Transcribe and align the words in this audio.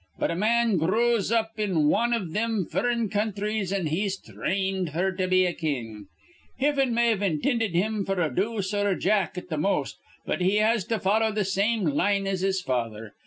But 0.17 0.31
a 0.31 0.35
man 0.35 0.77
gr 0.77 0.93
rows 0.93 1.31
up 1.31 1.59
in 1.59 1.87
wan 1.87 2.11
iv 2.11 2.31
thim 2.33 2.65
furrin 2.65 3.07
counthries, 3.07 3.71
an' 3.71 3.85
he's 3.85 4.17
thrained 4.19 4.93
f'r 4.93 5.15
to 5.15 5.27
be 5.27 5.45
a 5.45 5.53
king. 5.53 6.07
Hivin 6.59 6.91
may've 6.91 7.21
intinded 7.21 7.75
him 7.75 8.03
f'r 8.07 8.25
a 8.25 8.33
dooce 8.33 8.73
or 8.73 8.89
a 8.89 8.97
jack, 8.99 9.37
at 9.37 9.49
th' 9.49 9.59
most; 9.59 9.99
but 10.25 10.41
he 10.41 10.55
has 10.55 10.85
to 10.85 10.97
follow 10.99 11.31
th' 11.31 11.45
same 11.45 11.83
line 11.85 12.25
as 12.25 12.41
his 12.41 12.61
father. 12.61 13.13